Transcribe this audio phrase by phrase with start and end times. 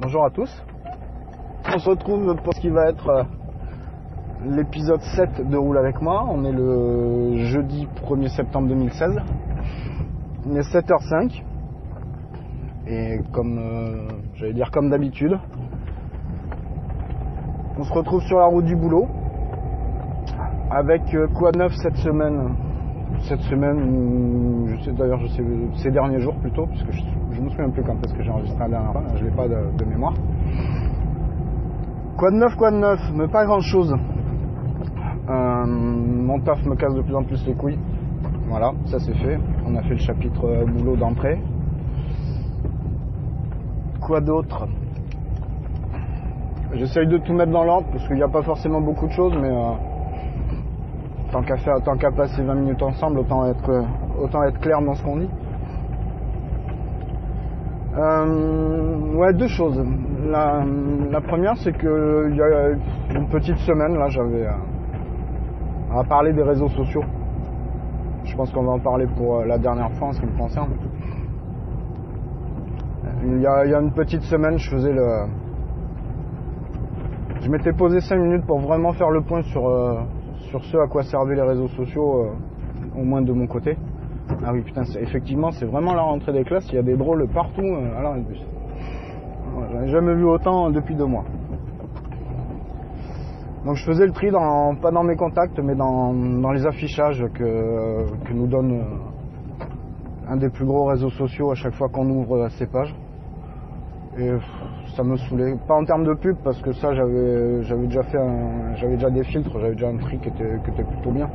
[0.00, 0.50] bonjour à tous.
[1.74, 3.22] On se retrouve pour ce qui va être euh,
[4.44, 6.26] l'épisode 7 de Roule avec moi.
[6.28, 9.16] On est le jeudi 1er septembre 2016.
[10.46, 11.42] Il est 7h05.
[12.86, 15.38] Et comme euh, j'allais dire comme d'habitude,
[17.78, 19.08] on se retrouve sur la route du boulot.
[20.70, 22.54] Avec euh, quoi neuf cette semaine?
[23.28, 25.20] Cette semaine, je sais d'ailleurs,
[25.76, 27.00] ces derniers jours plutôt, puisque je,
[27.34, 29.48] je me souviens plus quand est-ce que j'ai enregistré la dernière fois, je n'ai pas
[29.48, 30.14] de, de mémoire.
[32.16, 33.00] Quoi de neuf, quoi de neuf?
[33.14, 33.92] Mais pas grand chose.
[35.28, 37.78] Euh, mon taf me casse de plus en plus les couilles.
[38.48, 39.38] Voilà, ça c'est fait.
[39.66, 41.40] On a fait le chapitre euh, boulot d'entrée.
[44.00, 44.68] Quoi d'autre?
[46.74, 49.34] J'essaye de tout mettre dans l'ordre parce qu'il n'y a pas forcément beaucoup de choses,
[49.40, 49.72] mais euh,
[51.32, 53.84] tant qu'à faire, tant qu'à passer 20 minutes ensemble, autant être,
[54.20, 55.30] autant être clair dans ce qu'on dit.
[57.96, 59.80] Euh, ouais, deux choses.
[60.26, 62.70] La, première, c'est que il y a
[63.16, 67.04] une petite semaine, là, j'avais euh, à parler des réseaux sociaux.
[68.24, 70.36] Je pense qu'on va en parler pour euh, la dernière fois en ce qui me
[70.36, 70.70] concerne.
[73.26, 75.26] Il y, a, il y a une petite semaine, je faisais le.
[77.40, 80.00] Je m'étais posé 5 minutes pour vraiment faire le point sur, euh,
[80.50, 83.76] sur ce à quoi servaient les réseaux sociaux, euh, au moins de mon côté.
[84.46, 86.66] Ah oui, putain, effectivement, c'est vraiment la rentrée des classes.
[86.70, 88.40] Il y a des drôles partout euh, à l'arrêt de bus.
[89.54, 91.24] Ouais, J'en ai jamais vu autant depuis deux mois.
[93.64, 96.12] Donc je faisais le tri, dans, pas dans mes contacts, mais dans,
[96.52, 101.88] les affichages que, nous donne euh, un des plus gros réseaux sociaux à chaque fois
[101.88, 102.94] qu'on ouvre euh, ces pages.
[104.18, 104.30] Et
[104.96, 105.56] ça me saoulait.
[105.66, 109.10] Pas en termes de pub, parce que ça, j'avais j'avais déjà fait un- j'avais déjà
[109.10, 111.28] des filtres, j'avais déjà un tri qui était, qui était plutôt bien.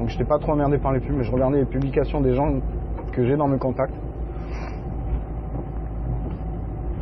[0.00, 2.54] Donc j'étais pas trop emmerdé par les pubs, mais je regardais les publications des gens
[3.12, 3.94] que j'ai dans mes contacts.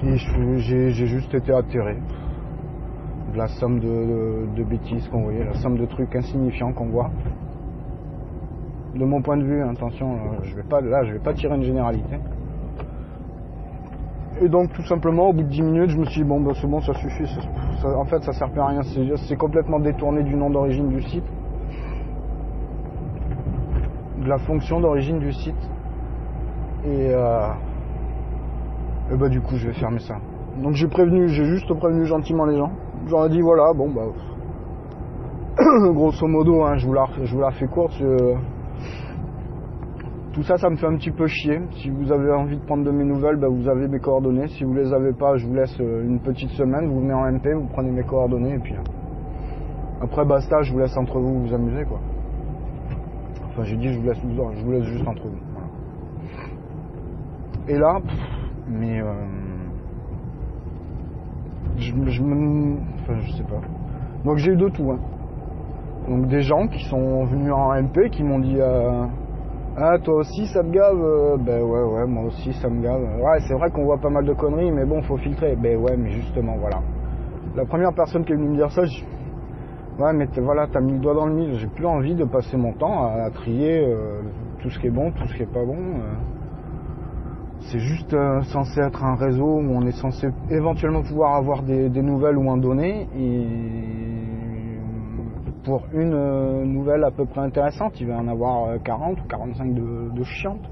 [0.02, 0.56] Et je-
[0.90, 1.96] j'ai juste été atterré.
[3.32, 7.10] De la somme de, bêtises qu'on voyait, la somme de trucs insignifiants qu'on voit.
[8.96, 11.54] De mon point de vue, attention, euh, je vais pas, là je vais pas tirer
[11.54, 12.18] une généralité.
[14.40, 16.50] Et donc tout simplement, au bout de 10 minutes, je me suis dit, bon, bah,
[16.60, 17.28] c'est bon, ça suffit.
[17.84, 18.80] en fait, ça sert plus à rien.
[18.82, 21.24] C'est complètement détourné du nom d'origine du site.
[24.28, 25.70] La fonction d'origine du site.
[26.84, 27.48] Et, euh,
[29.10, 30.16] et bah du coup, je vais fermer ça.
[30.62, 32.70] Donc j'ai prévenu, j'ai juste prévenu gentiment les gens.
[33.06, 34.02] J'aurais dit, voilà, bon, bah...
[35.94, 37.98] grosso modo, hein, je, vous la, fais courte.
[40.34, 41.62] tout ça, ça me fait un petit peu chier.
[41.80, 44.48] Si vous avez envie de prendre de mes nouvelles, bah, vous avez mes coordonnées.
[44.48, 46.86] Si vous les avez pas, je vous laisse euh, une petite semaine.
[46.90, 50.80] Vous venez en MP, vous prenez mes coordonnées et puis euh, après basta, je vous
[50.80, 51.98] laisse entre vous vous amuser quoi.
[53.64, 55.38] J'ai dit je vous laisse je vous laisse juste entre vous.
[55.52, 55.68] voilà.
[57.68, 58.00] Et là,
[58.68, 59.26] mais euh,
[61.76, 63.60] je, je me, enfin, je sais pas.
[64.24, 64.90] Donc j'ai eu de tout.
[64.90, 64.98] Hein.
[66.08, 68.56] Donc des gens qui sont venus en MP, qui m'ont dit.
[68.58, 69.04] euh,
[69.76, 73.00] ah, toi aussi, ça te gave Euh, Ben ouais, ouais, moi aussi, ça me gave.
[73.20, 75.54] Ouais, c'est vrai qu'on voit pas mal de conneries, mais bon, faut filtrer.
[75.56, 76.80] Ben ouais, mais justement, voilà.
[77.54, 79.04] La première personne qui est venue me dire ça, je...
[79.98, 81.54] ouais, mais voilà, t'as mis le doigt dans le mille.
[81.58, 84.22] J'ai plus envie de passer mon temps à, trier euh,
[84.60, 85.76] tout ce qui est bon, tout ce qui est pas bon.
[85.76, 86.14] euh.
[87.60, 91.88] C'est juste euh, censé être un réseau où on est censé éventuellement pouvoir avoir des,
[91.90, 93.08] nouvelles ou en donner.
[93.18, 93.46] Et
[95.64, 99.74] pour une nouvelle à peu près intéressante, il va en avoir euh, 40 ou 45
[99.74, 100.70] de, chiantes.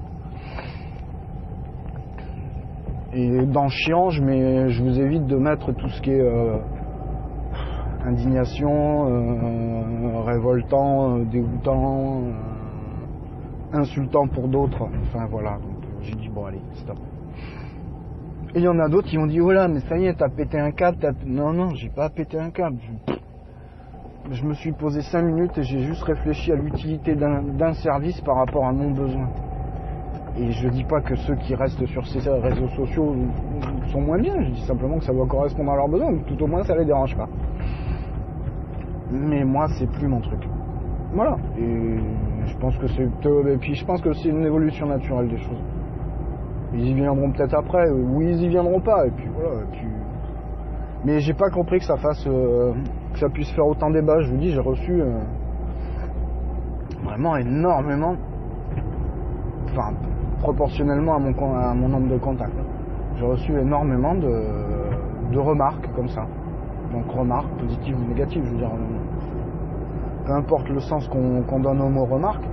[3.13, 6.21] Et dans chiant, je, je vous évite de mettre tout ce qui est
[8.07, 14.87] indignation, euh, révoltant, euh, dégoûtant, euh, insultant pour d'autres.
[15.03, 16.97] Enfin voilà, donc j'ai dit bon allez, stop.
[18.55, 20.13] Et il y en a d'autres qui ont dit oh là mais ça y est,
[20.13, 20.97] t'as pété un câble.
[20.99, 22.77] t'as- Non non, j'ai pas pété un câble.
[24.31, 28.19] Je- me suis posé 5 minutes et j'ai juste réfléchi à l'utilité d'un d'un service
[28.21, 29.29] par rapport à mon besoin.
[30.37, 33.15] Et je dis pas que ceux qui restent sur ces réseaux sociaux
[33.91, 36.41] sont moins bien, je dis simplement que ça doit correspondre à leurs besoins, ou tout
[36.43, 37.27] au moins ça les dérange pas.
[39.11, 40.47] Mais moi c'est plus mon truc.
[41.13, 41.37] Voilà.
[41.57, 41.97] Et
[42.45, 45.63] je pense que c'est et puis je pense que c'est une évolution naturelle des choses.
[46.73, 49.87] Ils y viendront peut-être après, ou ils y viendront pas, et puis voilà, et puis
[51.05, 52.73] mais j'ai pas compris que ça fasse euh,
[53.13, 54.19] que ça puisse faire autant débat.
[54.21, 55.19] Je vous dis, j'ai reçu euh,
[57.03, 58.15] vraiment énormément,
[59.69, 59.93] enfin
[60.39, 62.59] proportionnellement à mon à mon nombre de contacts.
[63.15, 66.25] J'ai reçu énormément de, de remarques comme ça.
[66.91, 68.71] Donc remarques positives ou négatives, je veux dire.
[70.27, 72.43] Euh, Peu importe le sens qu'on donne au mot remarque.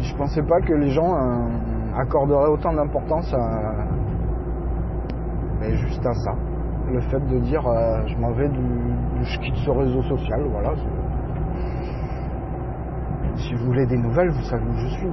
[0.00, 1.48] Je pensais pas que les gens euh,
[1.96, 3.86] accorderaient autant d'importance à,
[5.60, 6.32] Mais juste à ça.
[6.92, 8.60] Le fait de dire euh, je m'en vais du,
[9.22, 10.72] je quitte ce réseau social, voilà.
[13.36, 15.10] Si vous voulez des nouvelles, vous savez où je suis.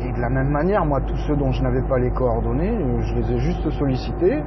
[0.00, 3.14] Et de la même manière, moi, tous ceux dont je n'avais pas les coordonnées, je
[3.14, 4.42] les ai juste sollicités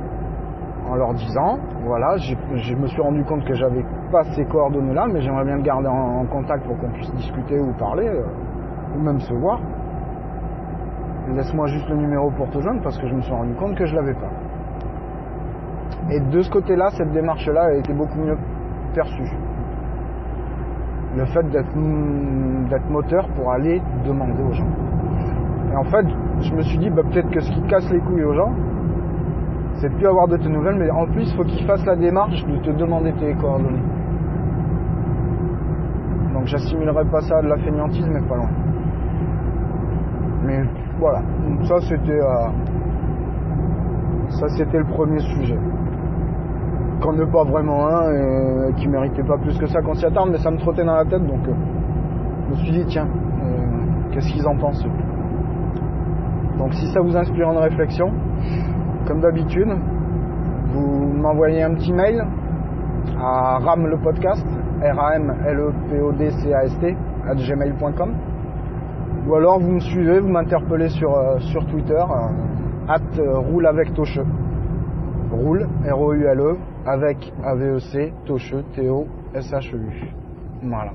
[0.90, 5.22] en leur disant, voilà, je me suis rendu compte que j'avais pas ces coordonnées-là, mais
[5.22, 8.24] j'aimerais bien le garder en, contact pour qu'on puisse discuter ou parler, euh,
[8.96, 9.60] ou même se voir.
[11.36, 13.86] Laisse-moi juste le numéro pour te joindre parce que je me suis rendu compte que
[13.86, 14.32] je l'avais pas.
[16.12, 18.38] Et de ce côté-là, cette démarche-là a été beaucoup mieux
[18.96, 19.32] perçue.
[21.16, 24.70] Le fait d'être moteur pour aller demander aux gens.
[25.72, 26.06] Et en fait,
[26.42, 28.54] je me suis dit, bah, peut-être que ce qui casse les couilles aux gens,
[29.80, 32.46] c'est plus avoir de tes nouvelles, mais en plus, il faut qu'ils fassent la démarche
[32.46, 33.84] de te demander tes coordonnées.
[36.34, 38.50] Donc j'assimilerai pas ça à de la fainéantise, mais pas loin.
[40.44, 40.64] Mais
[41.00, 41.22] voilà,
[41.64, 42.48] ça c'était euh,
[44.30, 45.58] ça c'était le premier sujet.
[47.02, 50.30] Qu'on n'est pas vraiment un et qui méritait pas plus que ça qu'on s'y attarde,
[50.32, 51.54] mais ça me trottait dans la tête donc euh,
[52.46, 54.86] je me suis dit tiens, euh, qu'est-ce qu'ils en pensent
[56.58, 58.12] Donc si ça vous inspire une réflexion,
[59.10, 59.68] comme d'habitude,
[60.72, 62.24] vous m'envoyez un petit mail
[63.20, 64.46] à ram le podcast,
[64.84, 66.96] r a m l e p o d c a s t
[67.26, 68.12] gmail.com
[69.28, 73.66] ou alors vous me suivez, vous m'interpellez sur, euh, sur Twitter euh, at euh, roule
[73.66, 74.20] avec Toche.
[75.32, 80.14] Roule, R-O-U-L-E, avec A-V-E-C, Toche, T-O-S-H-E-U.
[80.64, 80.92] Voilà.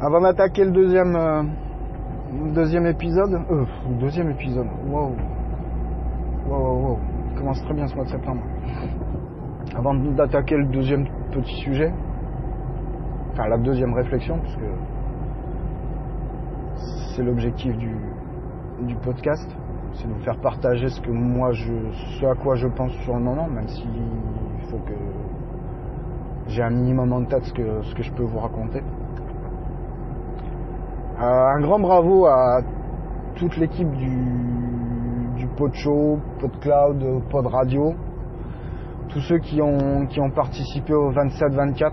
[0.00, 1.16] Avant d'attaquer le deuxième
[2.32, 3.66] Deuxième épisode euh,
[4.00, 4.66] Deuxième épisode.
[4.88, 5.14] Wow.
[6.48, 6.98] Wow, wow, wow.
[7.36, 8.42] Commence très bien ce mois de septembre.
[9.76, 11.92] Avant d'attaquer le deuxième petit sujet,
[13.32, 14.64] enfin la deuxième réflexion, puisque
[17.14, 17.94] c'est l'objectif du,
[19.02, 19.48] podcast,
[19.92, 21.74] c'est de vous faire partager ce que moi je,
[22.18, 24.94] ce à quoi je pense sur le moment, même s'il faut que
[26.46, 28.82] j'ai un minimum en tête que, ce que je peux vous raconter.
[31.16, 32.58] Euh, un grand bravo à
[33.36, 37.94] toute l'équipe du, Pod Show, Pod Cloud, Pod Radio,
[39.10, 41.92] tous ceux qui ont, participé au 27-24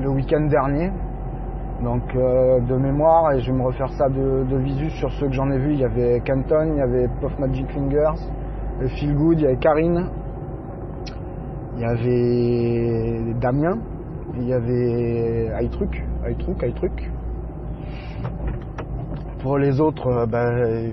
[0.00, 0.90] le week-end dernier.
[1.84, 5.28] Donc euh, de mémoire, et je vais me refaire ça de, de, visu sur ceux
[5.28, 8.18] que j'en ai vus, il y avait Canton, il y avait Puff Magic Fingers,
[8.96, 10.06] Feel Good, il y avait Karine,
[11.76, 13.78] il y avait Damien,
[14.36, 17.10] il y avait iTruc, iTruc, iTruc,
[19.42, 20.90] pour les autres, euh, ben, euh.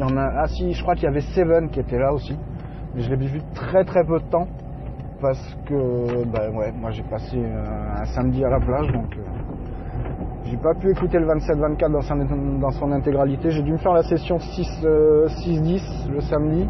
[0.00, 2.36] Ah si, je crois qu'il y avait Seven qui était là aussi.
[2.94, 4.46] Mais je l'ai vu très très peu de temps.
[5.20, 9.16] Parce que ben, ouais, moi j'ai passé euh, un samedi à la plage donc
[10.44, 13.50] j'ai pas pu écouter le 27-24 dans son, intégralité.
[13.50, 16.66] J'ai dû me faire la session 6-10 le samedi.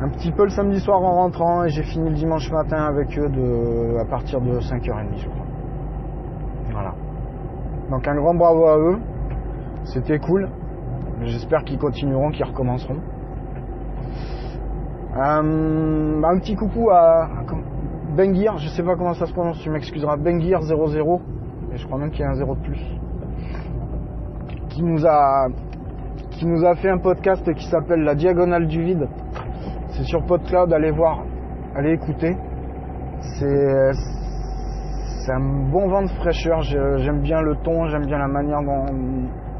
[0.00, 3.18] Un petit peu le samedi soir en rentrant et j'ai fini le dimanche matin avec
[3.18, 3.28] eux
[3.98, 5.45] à partir de 5h30 je crois.
[7.90, 8.98] Donc un grand bravo à eux.
[9.84, 10.48] C'était cool.
[11.22, 12.98] J'espère qu'ils continueront, qu'ils recommenceront.
[15.16, 17.28] Euh, un petit coucou à,
[18.16, 21.20] Bengir, je sais pas comment ça se prononce, tu m'excuseras, Bengir00,
[21.72, 22.80] et je crois même qu'il y a un 0 de plus,
[24.68, 25.48] qui nous a,
[26.30, 29.08] qui nous a fait un podcast qui s'appelle La Diagonale du Vide.
[29.88, 31.24] C'est sur PodCloud, allez voir,
[31.74, 32.36] allez écouter.
[33.20, 33.92] C'est,
[35.26, 36.62] c'est un bon vent de fraîcheur.
[36.62, 38.86] J'aime bien le ton, j'aime bien la manière dont.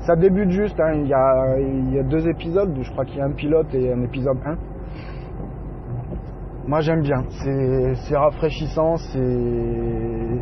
[0.00, 0.92] Ça débute juste, hein.
[0.94, 3.74] il, y a, il, y a, deux épisodes, je crois qu'il y a un pilote
[3.74, 4.56] et un épisode 1.
[6.68, 10.40] Moi j'aime bien, c'est rafraîchissant, c'est.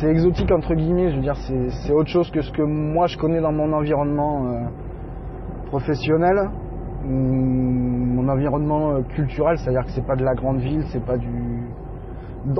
[0.00, 3.16] C'est exotique entre guillemets, je veux dire, c'est autre chose que ce que moi je
[3.16, 4.66] connais dans mon environnement euh,
[5.68, 6.50] professionnel,
[7.04, 11.53] mon environnement euh, culturel, c'est-à-dire que c'est pas de la grande ville, c'est pas du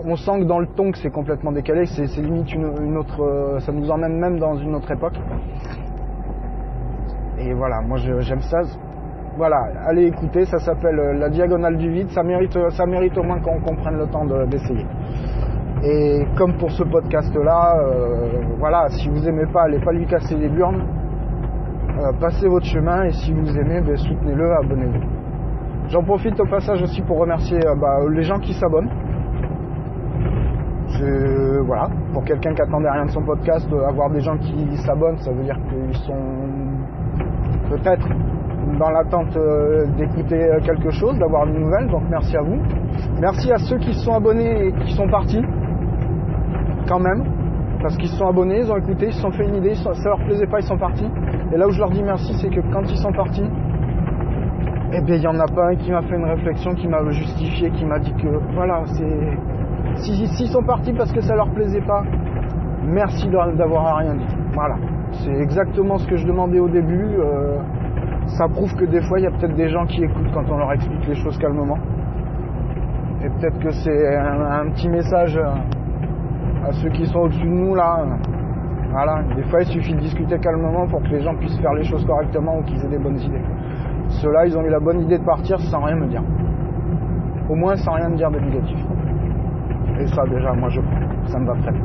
[0.04, 3.60] on sent que dans le ton que c'est complètement décalé, c'est limite une, autre, euh,
[3.60, 5.18] ça nous emmène même dans une autre époque.
[7.38, 8.62] Et voilà, moi j'aime ça.
[9.36, 12.70] Voilà, allez écouter, ça s'appelle euh, La Diagonale du Vide, ça mérite, euh,
[13.16, 14.86] au moins qu'on prenne le temps d'essayer.
[15.82, 17.84] et comme pour ce podcast-là,
[18.58, 20.82] voilà, si vous aimez pas, allez pas lui casser les burnes,
[22.20, 25.88] passez votre chemin et si vous aimez, ben, soutenez-le, abonnez-vous.
[25.88, 28.88] J'en profite au passage aussi pour remercier bah, les gens qui s'abonnent
[31.66, 35.18] voilà, pour quelqu'un qui attendait rien de son podcast, euh, avoir des gens qui s'abonnent,
[35.18, 36.14] ça veut dire qu'ils sont
[37.70, 38.06] peut-être
[38.78, 41.88] dans l'attente euh, d'écouter euh, quelque chose, d'avoir une nouvelle.
[41.88, 42.60] Donc merci à vous.
[43.20, 45.42] Merci à ceux qui se sont abonnés et qui sont partis,
[46.88, 47.24] quand même.
[47.82, 49.90] parce qu'ils se sont abonnés, ils ont écouté, ils se sont fait une idée, ça
[50.04, 51.08] leur plaisait pas, ils sont partis.
[51.52, 53.44] Et là où je leur dis merci, c'est que quand ils sont partis,
[54.92, 57.02] eh bien il y en a pas un qui m'a fait une réflexion, qui m'a
[57.10, 59.38] justifié, qui m'a dit que voilà, c'est.
[59.96, 62.02] S'ils si, sont partis parce que ça leur plaisait pas,
[62.84, 64.36] merci d'avoir rien dit.
[64.52, 64.76] Voilà.
[65.12, 67.16] C'est exactement ce que je demandais au début.
[67.18, 67.58] Euh,
[68.38, 70.56] ça prouve que des fois, il y a peut-être des gens qui écoutent quand on
[70.56, 71.78] leur explique les choses calmement.
[73.22, 78.04] Et peut-être que c'est un, petit message à ceux qui sont au-dessus de nous là.
[78.90, 81.84] Voilà, des fois il suffit de discuter calmement pour que les gens puissent faire les
[81.84, 83.42] choses correctement ou qu'ils aient des bonnes idées.
[84.08, 86.22] Ceux-là, ils ont eu la bonne idée de partir sans rien me dire.
[87.48, 88.78] Au moins sans rien me dire de négatif.
[90.00, 90.80] Et ça déjà, moi je.
[91.26, 91.84] Ça me va très bien.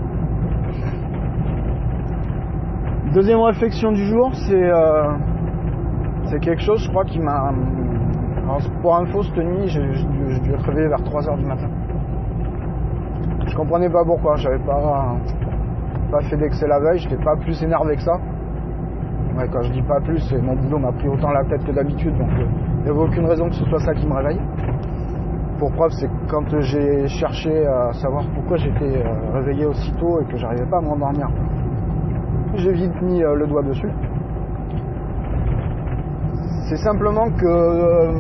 [3.14, 7.52] Deuxième réflexion du jour, c'est euh, quelque chose, je crois, qui m'a.
[8.82, 11.70] pour info, cette nuit, j'ai dû être réveillé vers 3h du matin.
[13.48, 15.16] Je comprenais pas pourquoi, j'avais pas,
[16.12, 18.20] pas fait d'excès la veille, j'étais pas plus énervé que ça.
[19.52, 22.30] Quand je dis pas plus, mon boulot m'a pris autant la tête que d'habitude, donc
[22.38, 22.46] euh,
[22.80, 24.40] il n'y avait aucune raison que ce soit ça qui me réveille.
[25.60, 30.38] Pour preuve, c'est quand j'ai cherché à savoir pourquoi j'étais euh, réveillé aussitôt et que
[30.38, 31.28] j'arrivais pas à m'endormir.
[32.56, 33.90] J'ai vite mis euh, le doigt dessus.
[36.70, 38.14] C'est simplement que euh,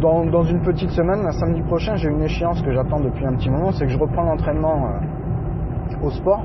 [0.00, 3.70] dans, une petite semaine, samedi prochain, j'ai une échéance que j'attends depuis un petit moment,
[3.72, 4.92] c'est que je reprends l'entraînement
[6.02, 6.42] au sport.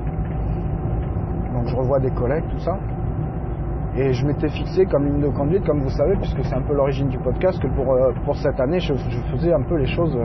[1.54, 2.76] Donc je revois des collègues, tout ça.
[3.98, 6.74] Et je m'étais fixé comme ligne de conduite, comme vous savez, puisque c'est un peu
[6.74, 8.94] l'origine du podcast, que pour, euh, pour cette année, je,
[9.32, 10.18] faisais un peu les choses,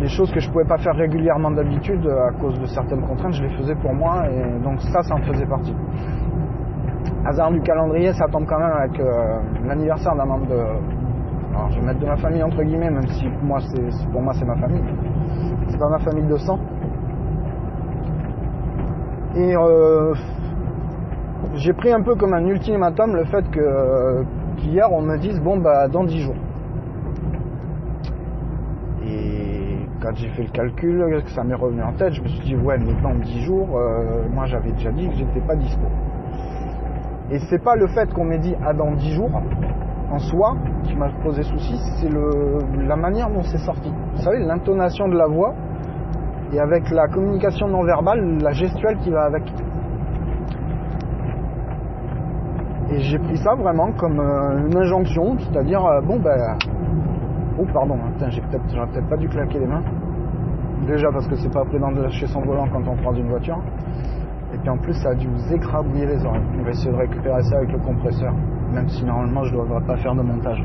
[0.00, 3.42] les choses que je pouvais pas faire régulièrement d'habitude à cause de certaines contraintes, je
[3.42, 5.74] les faisais pour moi, et donc ça, ça en faisait partie
[7.24, 10.58] hasard du calendrier, ça tombe quand même avec euh, l'anniversaire d'un membre de.
[11.54, 14.32] Alors je vais mettre de ma famille entre guillemets, même si moi c'est pour moi
[14.34, 14.82] c'est ma famille.
[15.68, 16.58] C'est pas ma famille de sang.
[19.36, 20.14] Et euh,
[21.56, 24.24] j'ai pris un peu comme un ultimatum le fait que
[24.56, 26.36] qu'hier on me dise bon bah dans 10 jours.
[29.06, 32.56] Et quand j'ai fait le calcul, ça m'est revenu en tête, je me suis dit
[32.56, 35.86] ouais mais dans 10 jours, euh, moi j'avais déjà dit que j'étais pas dispo.
[37.30, 39.42] Et c'est pas le fait qu'on m'ait dit ah dans 10 jours
[40.10, 42.10] en soi qui m'a posé souci, c'est
[42.86, 43.92] la manière dont c'est sorti.
[44.14, 45.54] Vous savez, l'intonation de la voix
[46.52, 49.42] et avec la communication non verbale, la gestuelle qui va avec.
[52.90, 56.36] Et j'ai pris ça vraiment comme euh, une injonction, c'est-à-dire euh, bon ben
[57.58, 59.82] oh pardon, hein, j'ai peut-être j'aurais peut-être pas dû claquer les mains.
[60.86, 63.58] Déjà parce que c'est pas prudent de lâcher son volant quand on croise une voiture.
[64.52, 66.44] Et puis en plus, ça a dû vous écrabouiller les oreilles.
[66.60, 68.32] On va essayer de récupérer ça avec le compresseur,
[68.72, 70.62] même si normalement je ne devrais pas faire de montage.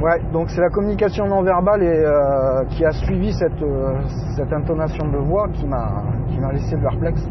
[0.00, 3.62] Ouais, donc c'est la communication non verbale et, euh, qui a suivi cette,
[4.36, 7.28] cette intonation de voix qui m'a qui m'a laissé perplexe.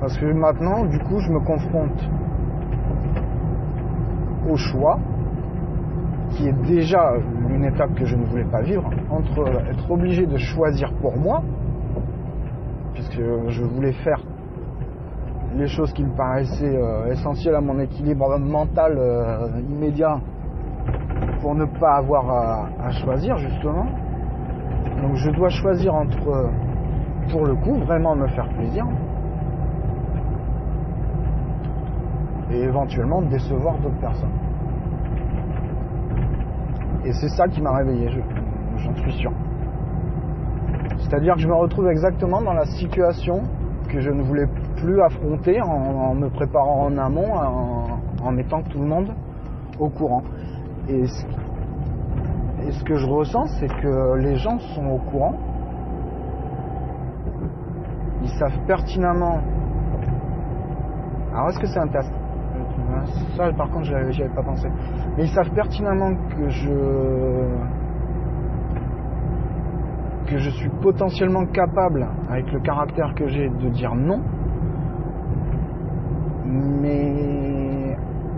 [0.00, 2.10] Parce que maintenant, du coup, je me confronte
[4.48, 4.98] au choix,
[6.30, 7.12] qui est déjà
[7.50, 11.42] une étape que je ne voulais pas vivre, entre être obligé de choisir pour moi,
[12.94, 14.20] puisque je voulais faire
[15.54, 20.20] les choses qui me paraissaient euh, essentielles à mon équilibre mental euh, immédiat
[21.40, 23.86] pour ne pas avoir à, choisir justement.
[25.02, 26.50] Donc je dois choisir entre,
[27.30, 28.86] pour le coup, vraiment me faire plaisir
[32.52, 34.32] et éventuellement décevoir d'autres personnes.
[37.04, 38.08] Et c'est ça qui m'a réveillé,
[38.76, 39.32] j'en suis sûr.
[40.98, 43.42] C'est-à-dire que je me retrouve exactement dans la situation
[43.88, 47.32] que je ne voulais plus affronter en, me préparant en amont,
[48.22, 49.12] en, mettant tout le monde
[49.78, 50.22] au courant.
[50.88, 51.26] Et ce,
[52.66, 55.34] et ce que je ressens, c'est que les gens sont au courant.
[58.22, 59.40] Ils savent pertinemment.
[61.32, 62.12] Alors est-ce que c'est un test?
[63.36, 64.68] Ça, par contre, j'y avais pas pensé.
[65.16, 66.70] Mais ils savent pertinemment que je
[70.26, 74.20] que je suis potentiellement capable, avec le caractère que j'ai, de dire non,
[76.44, 77.96] mais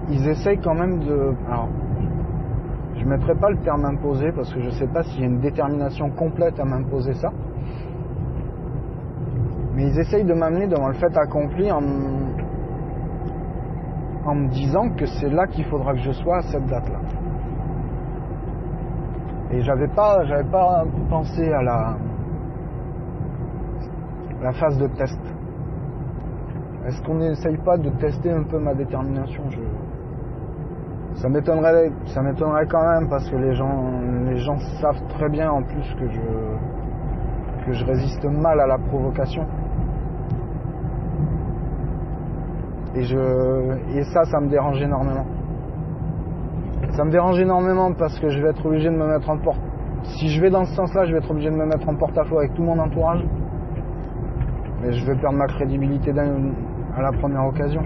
[0.09, 1.35] ils essayent quand même de...
[1.47, 1.69] Alors,
[2.97, 5.25] je ne mettrai pas le terme imposer parce que je ne sais pas s'il y
[5.25, 7.31] a une détermination complète à m'imposer ça.
[9.75, 11.81] Mais ils essayent de m'amener devant le fait accompli en,
[14.25, 17.01] en me disant que c'est là qu'il faudra que je sois à cette date-là.
[19.51, 21.97] Et j'avais pas, j'avais pas pensé à la,
[24.53, 25.21] phase de test.
[26.87, 29.43] Est-ce qu'on n'essaye pas de tester un peu ma détermination?
[29.51, 29.61] Je...
[31.21, 35.51] Ça m'étonnerait, ça m'étonnerait quand même parce que les gens, les gens savent très bien
[35.51, 36.21] en plus que je,
[37.67, 39.47] que je résiste mal à la provocation.
[42.95, 45.27] Et, je, et ça, ça me dérange énormément.
[46.91, 49.61] Ça me dérange énormément parce que je vais être obligé de me mettre en porte.
[50.03, 52.39] Si je vais dans ce sens-là, je vais être obligé de me mettre en porte-à-faux
[52.39, 53.25] avec tout mon entourage.
[54.83, 57.83] Mais je vais perdre ma crédibilité à la première occasion.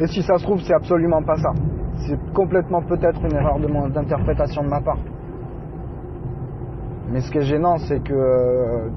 [0.00, 1.52] Et si ça se trouve, c'est absolument pas ça.
[2.06, 3.58] C'est complètement peut-être une erreur
[3.90, 4.98] d'interprétation de, ma part.
[7.10, 8.88] Mais ce qui est gênant, c'est que euh,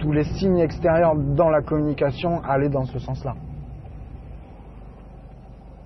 [0.00, 3.34] tous les signes extérieurs dans la communication allaient dans ce sens-là.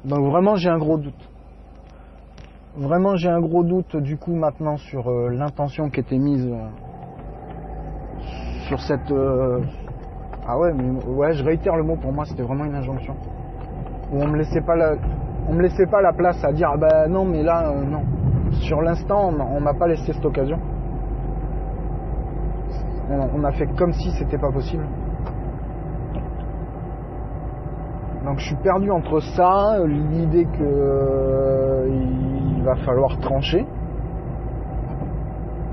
[0.04, 1.30] Donc vraiment, j'ai un gros doute.
[2.76, 6.68] Vraiment, j'ai un gros doute du coup maintenant sur euh, l'intention qui était mise euh,
[8.68, 9.12] sur cette.
[10.47, 11.97] ah ouais, mais ouais, je réitère le mot.
[11.97, 13.14] Pour moi, c'était vraiment une injonction
[14.12, 14.94] où on me laissait pas la,
[15.50, 18.02] me laissait pas la place à dire ah bah non mais là euh, non.
[18.52, 20.59] Sur l'instant on m'a pas laissé cette occasion.
[23.11, 24.85] On a fait comme si c'était pas possible.
[28.25, 33.67] Donc je suis perdu entre ça, l'idée que il va falloir trancher.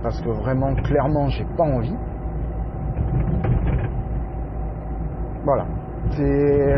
[0.04, 1.96] Parce que vraiment clairement j'ai pas envie.
[5.46, 5.66] Voilà.
[6.12, 6.76] C'est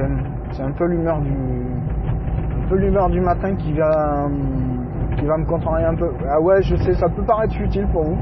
[0.52, 4.28] c'est un peu l'humeur du, un peu l'humeur du matin qui va,
[5.18, 6.12] qui va me contrarier un peu.
[6.30, 8.18] Ah ouais, je sais, ça peut paraître futile pour vous.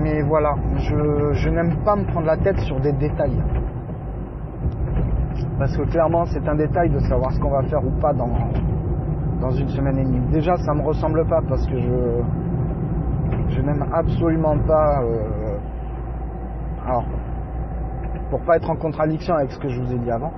[0.00, 3.38] Mais voilà, je, n'aime pas me prendre la tête sur des détails.
[5.58, 8.30] Parce que clairement, c'est un détail de savoir ce qu'on va faire ou pas dans,
[9.42, 10.26] dans une semaine et demie.
[10.32, 12.22] Déjà, ça me ressemble pas parce que je,
[13.50, 15.02] je n'aime absolument pas.
[15.02, 15.58] Euh,
[16.86, 17.04] alors,
[18.30, 20.32] pour pas être en contradiction avec ce que je vous ai dit avant,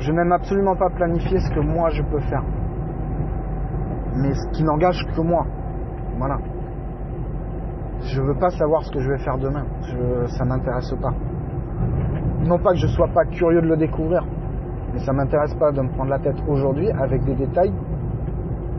[0.00, 2.42] je n'aime absolument pas planifier ce que moi je peux faire.
[4.16, 5.46] Mais ce qui n'engage que moi.
[6.18, 6.38] Voilà.
[8.08, 9.64] Je veux pas savoir ce que je vais faire demain.
[10.28, 11.12] Ça m'intéresse pas.
[12.44, 14.24] Non pas que je sois pas curieux de le découvrir,
[14.92, 17.72] mais ça m'intéresse pas de me prendre la tête aujourd'hui avec des détails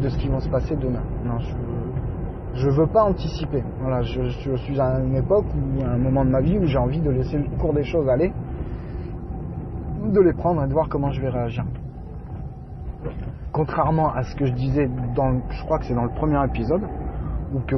[0.02, 1.04] de ce qui va se passer demain.
[1.26, 1.54] Non, je,
[2.54, 3.64] je veux pas anticiper.
[3.82, 6.78] Voilà, je, suis à une époque ou à un moment de ma vie où j'ai
[6.78, 8.32] envie de laisser le cours des choses aller,
[10.06, 11.66] de les prendre et de voir comment je vais réagir.
[13.52, 16.84] Contrairement à ce que je disais dans, je crois que c'est dans le premier épisode,
[17.54, 17.76] où que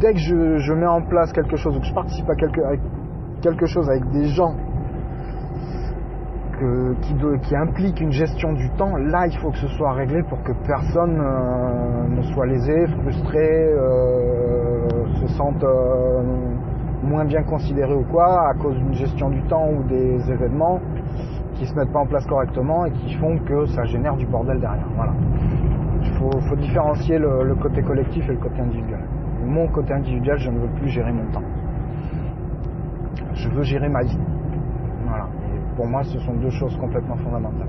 [0.00, 2.34] dès que je, mets en place quelque chose ou que je participe à
[3.42, 4.54] quelque chose avec des gens
[7.42, 10.52] qui, implique une gestion du temps, là il faut que ce soit réglé pour que
[10.66, 14.88] personne euh, ne soit lésé, frustré, euh,
[15.20, 16.22] se sente euh,
[17.02, 20.80] moins bien considéré ou quoi à cause d'une gestion du temps ou des événements
[21.54, 24.60] qui se mettent pas en place correctement et qui font que ça génère du bordel
[24.60, 24.86] derrière.
[24.96, 25.12] Voilà.
[26.02, 29.00] Il faut, différencier le, côté collectif et le côté individuel.
[29.48, 31.42] Mon côté individuel, je ne veux plus gérer mon temps.
[33.34, 34.18] Je veux gérer ma vie
[35.78, 37.68] pour moi, ce sont deux choses complètement fondamentales.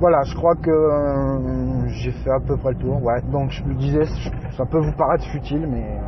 [0.00, 3.00] Voilà, je crois que euh, j'ai fait à peu près le tour.
[3.04, 4.04] Ouais, donc je me disais,
[4.56, 6.00] ça peut vous paraître futile, mais euh,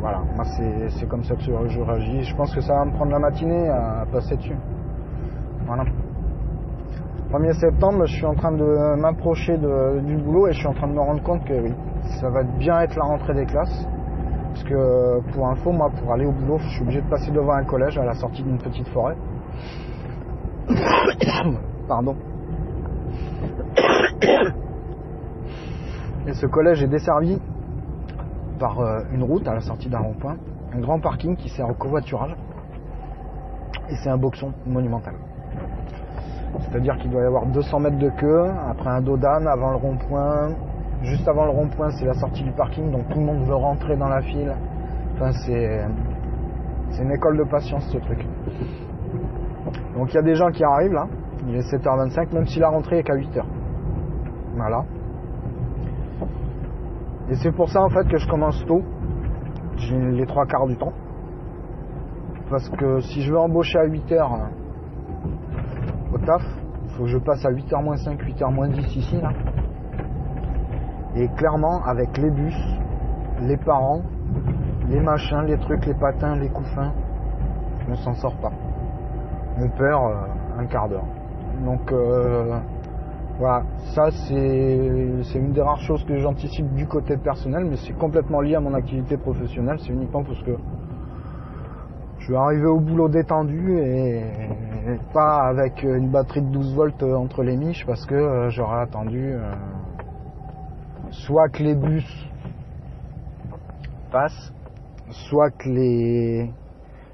[0.00, 2.22] voilà, moi c'est comme ça que je réagis.
[2.22, 4.56] Je pense que ça va me prendre la matinée à passer dessus.
[5.66, 5.84] Voilà.
[7.30, 10.88] 1er septembre, je suis en train de m'approcher du boulot et je suis en train
[10.88, 11.72] de me rendre compte que oui,
[12.20, 13.86] ça va bien être la rentrée des classes.
[14.48, 17.52] Parce que pour info, moi, pour aller au boulot, je suis obligé de passer devant
[17.52, 19.14] un collège à la sortie d'une petite forêt.
[21.88, 22.16] Pardon.
[26.26, 27.40] Et ce collège est desservi
[28.58, 30.36] par euh, une route à la sortie d'un rond-point,
[30.74, 32.34] un grand parking qui sert au covoiturage.
[33.88, 35.14] Et c'est un boxon monumental.
[36.58, 40.50] C'est-à-dire qu'il doit y avoir 200 mètres de queue, après un dos avant le rond-point,
[41.02, 43.96] Juste avant le rond-point, c'est la sortie du parking, donc tout le monde veut rentrer
[43.96, 44.54] dans la file.
[45.14, 45.80] Enfin, c'est,
[47.02, 48.26] une école de patience ce truc.
[49.96, 51.06] Donc il y a des gens qui arrivent là,
[51.48, 53.42] il est 7h25, même si la rentrée est qu'à 8h.
[54.56, 54.84] Voilà.
[57.30, 58.82] Et c'est pour ça en fait que je commence tôt.
[59.90, 60.92] Les trois quarts du temps.
[62.50, 64.59] Parce que si je veux embaucher à 8h euh, au
[66.20, 66.42] taf,
[66.84, 69.32] il faut que je passe à 8h moins 5, 8h moins 10 ici là.
[71.16, 72.56] Et clairement, avec les bus,
[73.42, 74.02] les parents,
[74.88, 76.92] les machins, les trucs, les patins, les couffins,
[77.90, 78.52] on s'en sort pas.
[79.58, 81.06] On perd euh, un quart d'heure.
[81.64, 82.58] Donc euh,
[83.38, 83.62] voilà,
[83.94, 88.54] ça c'est une des rares choses que j'anticipe du côté personnel, mais c'est complètement lié
[88.54, 89.78] à mon activité professionnelle.
[89.80, 90.52] C'est uniquement parce que
[92.18, 94.22] je vais arriver au boulot détendu et,
[95.12, 99.32] pas avec une batterie de 12 volts entre les miches parce que euh, j'aurais attendu
[99.32, 99.52] euh,
[101.10, 102.06] soit que les bus
[104.10, 104.52] passent,
[105.10, 106.50] soit que les,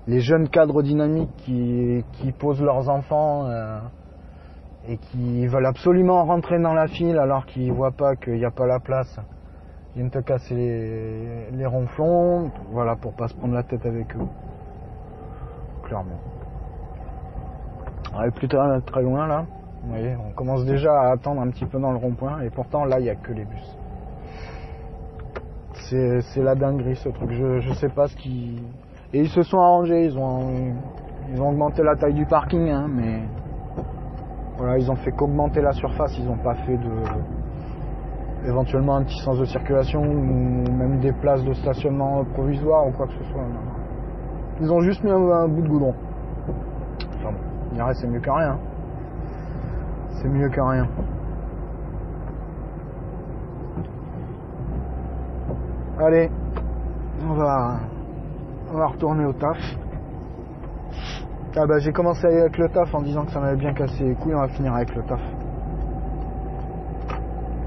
[0.06, 3.80] les jeunes cadres dynamiques qui, qui posent leurs enfants euh,
[4.88, 8.50] et qui veulent absolument rentrer dans la file alors qu'ils voient pas qu'il n'y a
[8.50, 9.18] pas la place,
[9.94, 14.26] viennent te casser les, les ronflons, voilà, pour pas se prendre la tête avec eux.
[15.84, 16.35] Clairement.
[18.18, 19.44] On est plus très, loin là.
[19.82, 22.84] Vous voyez, on commence déjà à attendre un petit peu dans le rond-point et pourtant
[22.84, 23.78] là il n'y a que les bus.
[25.90, 27.30] C'est, la dinguerie ce truc.
[27.30, 28.62] Je, je sais pas ce qui.
[29.12, 30.74] Et ils se sont arrangés, ils ont,
[31.32, 33.20] ils ont augmenté la taille du parking, hein, mais
[34.56, 36.90] voilà, ils ont fait qu'augmenter la surface, ils n'ont pas fait de
[38.48, 43.06] éventuellement un petit sens de circulation ou même des places de stationnement provisoires ou quoi
[43.06, 43.42] que ce soit.
[44.60, 45.94] Ils ont juste mis un bout de goudron.
[47.76, 48.58] C'est mieux que rien.
[50.12, 50.88] C'est mieux que rien.
[55.98, 56.30] Allez,
[57.22, 57.80] on va,
[58.72, 59.58] on va retourner au taf.
[61.54, 64.14] Ah bah j'ai commencé avec le taf en disant que ça m'avait bien cassé les
[64.14, 65.20] couilles, on va finir avec le taf.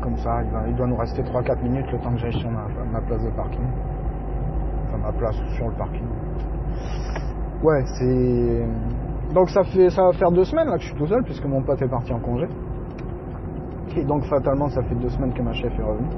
[0.02, 3.02] Comme ça, il doit nous rester 3-4 minutes le temps que j'aille sur ma, ma,
[3.02, 3.68] place de parking.
[4.88, 6.08] Enfin ma place sur le parking.
[7.62, 8.66] Ouais, c'est.
[9.34, 11.46] Donc ça fait ça va faire deux semaines là que je suis tout seul puisque
[11.46, 12.48] mon pote est parti en congé.
[13.96, 16.10] Et donc fatalement ça fait deux semaines que ma chef est revenue.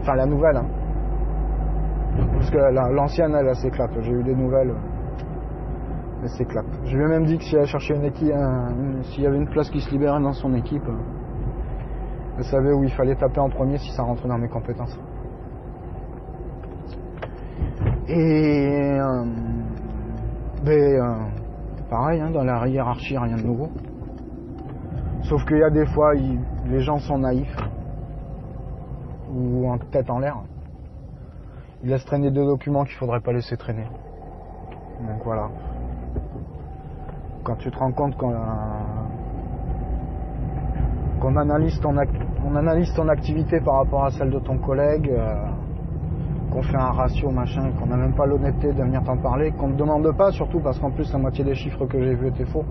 [0.00, 0.66] Enfin la nouvelle hein.
[2.16, 2.58] Parce que
[2.94, 3.90] l'ancienne, elle, s'éclate.
[4.00, 4.74] J'ai eu des nouvelles.
[6.22, 6.66] Elle s'éclate.
[6.84, 8.32] Je lui même dit que si elle cherchait une équipe,
[9.02, 10.86] s'il y avait une place qui se libérait dans son équipe,
[12.36, 14.98] elle savait où il fallait taper en premier si ça rentrait dans mes compétences.
[18.08, 19.24] Et euh,
[20.64, 21.14] ben, euh,
[21.92, 23.68] pareil, hein, dans la hiérarchie, rien de nouveau.
[25.24, 27.56] Sauf qu'il y a des fois, les gens sont naïfs
[29.30, 30.38] ou en tête en l'air
[31.82, 33.86] il laisse traîner deux documents qu'il faudrait pas laisser traîner.
[35.00, 35.48] Donc voilà.
[37.42, 38.34] Quand tu te rends compte qu'on
[41.20, 41.94] qu'on analyse ton
[42.44, 45.46] on analyse ton activité par rapport à celle de ton collègue, euh,
[46.52, 49.68] qu'on fait un ratio machin, qu'on n'a même pas l'honnêteté de venir t'en parler, qu'on
[49.68, 52.44] ne demande pas surtout parce qu'en plus la moitié des chiffres que j'ai vus étaient
[52.44, 52.64] faux.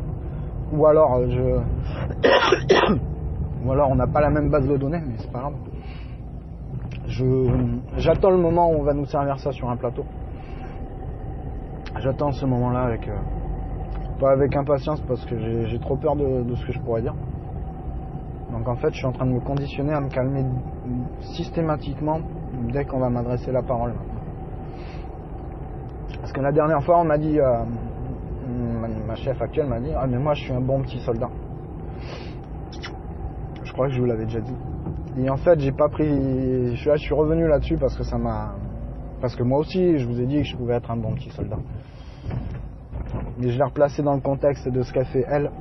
[0.74, 2.92] Ou alors euh, je
[3.66, 5.54] ou alors on n'a pas la même base de données, mais c'est pas grave
[7.98, 10.06] j'attends le moment où on va nous servir ça sur un plateau.
[12.00, 13.18] J'attends ce moment-là avec euh,
[14.20, 17.16] pas avec impatience parce que j'ai trop peur de, ce que je pourrais dire.
[18.52, 20.46] Donc en fait, je suis en train de me conditionner à me calmer
[21.36, 22.20] systématiquement
[22.72, 23.94] dès qu'on va m'adresser la parole.
[26.20, 27.64] Parce que la dernière fois, on m'a dit, euh,
[29.08, 31.30] ma chef actuelle m'a dit, ah mais moi je suis un bon petit soldat.
[33.64, 34.56] Je crois que je vous l'avais déjà dit.
[35.18, 36.76] Et en fait, j'ai pas pris.
[36.76, 38.56] Je suis, revenu là-dessus parce que ça m'a.
[39.20, 41.30] Parce que moi aussi, je vous ai dit que je pouvais être un bon petit
[41.32, 41.58] soldat.
[43.38, 45.52] Mais je l'ai replacé dans le contexte de ce qu'a fait elle.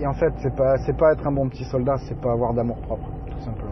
[0.00, 2.54] Et en fait, c'est pas, c'est pas être un bon petit soldat, c'est pas avoir
[2.54, 3.69] d'amour propre, tout simplement.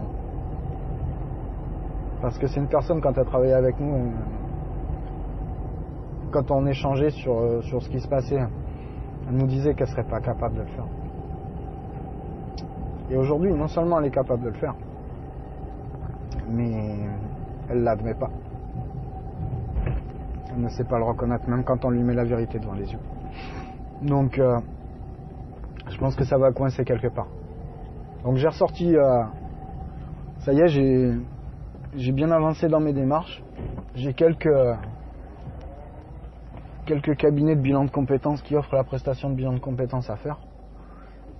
[2.20, 4.12] Parce que c'est une personne, quand elle a travaillé avec nous,
[6.30, 8.40] quand on échangeait sur, sur ce qui se passait,
[9.28, 10.86] elle nous disait qu'elle serait pas capable de le faire.
[13.10, 14.74] Et aujourd'hui, non seulement elle est capable de le faire,
[16.50, 16.98] mais
[17.70, 18.30] elle l'admet pas.
[20.50, 22.90] Elle ne sait pas le reconnaître, même quand on lui met la vérité devant les
[22.92, 22.98] yeux.
[24.02, 24.58] Donc, euh,
[25.88, 27.28] je pense que ça va coincer quelque part.
[28.24, 29.22] Donc j'ai ressorti, euh,
[30.40, 31.14] ça y est, j'ai,
[31.98, 33.42] j'ai bien avancé dans mes démarches.
[33.94, 34.48] J'ai quelques,
[36.86, 40.16] quelques cabinets de bilan de compétences qui offrent la prestation de bilan de compétences à
[40.16, 40.38] faire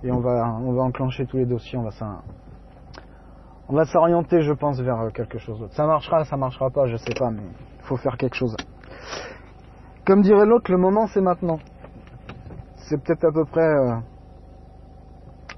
[0.03, 5.11] et on va, on va enclencher tous les dossiers, on va s'orienter, je pense, vers
[5.13, 5.75] quelque chose d'autre.
[5.75, 8.55] Ça marchera, ça marchera pas, je sais pas, mais il faut faire quelque chose.
[10.05, 11.59] Comme dirait l'autre, le moment c'est maintenant.
[12.75, 13.95] C'est peut-être à peu près euh,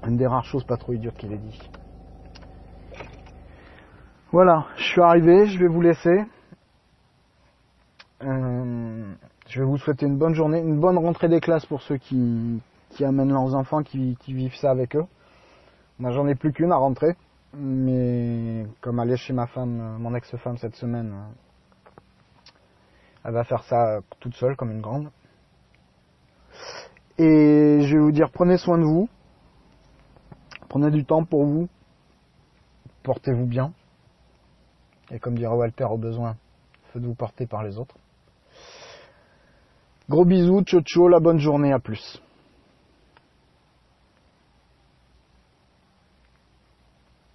[0.06, 1.70] une des rares choses pas trop idiotes qu'il ait dit.
[4.32, 6.24] Voilà, je suis arrivé, je vais vous laisser.
[8.22, 9.14] Euh,
[9.46, 12.62] je vais vous souhaiter une bonne journée, une bonne rentrée des classes pour ceux qui,
[12.88, 15.04] qui amènent leurs enfants, qui, vivent ça avec eux.
[15.98, 17.14] Moi, j'en ai plus qu'une à rentrer,
[17.52, 21.14] mais comme aller chez ma femme, mon ex-femme cette semaine,
[23.26, 25.10] elle va faire ça toute seule comme une grande.
[27.18, 29.10] Et je vais vous dire, prenez soin de vous,
[30.70, 31.68] prenez du temps pour vous,
[33.02, 33.74] portez-vous bien.
[35.12, 36.36] Et comme dirait Walter au besoin,
[36.92, 37.96] faites-vous porter par les autres.
[40.08, 42.20] Gros bisous, ciao ciao, la bonne journée, à plus.